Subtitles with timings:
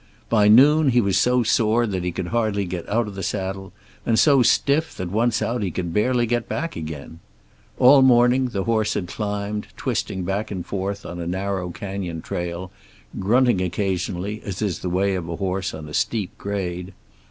[0.29, 3.71] By noon he was so sore that he could hardly get out of the saddle,
[4.03, 7.19] and so stiff that once out, he could barely get back again.
[7.77, 12.71] All morning the horse had climbed, twisting back and forth on a narrow canyon trail,
[13.19, 16.93] grunting occasionally, as is the way of a horse on a steep grade.